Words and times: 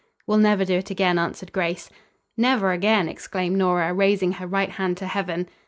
"We'll 0.25 0.39
never 0.39 0.65
do 0.65 0.77
it 0.79 0.89
again," 0.89 1.19
answered 1.19 1.53
Grace. 1.53 1.87
"Never 2.35 2.71
again!" 2.71 3.07
exclaimed 3.07 3.57
Nora, 3.59 3.93
raising 3.93 4.31
her 4.31 4.47
right 4.47 4.69
hand 4.71 4.97
to 4.97 5.05
heaven. 5.05 5.47